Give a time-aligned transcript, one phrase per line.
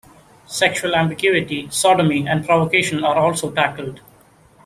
[0.47, 3.99] Sexual ambiguity, sodomy and provocation are also tackled.